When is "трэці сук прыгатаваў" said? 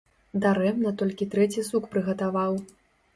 1.33-2.57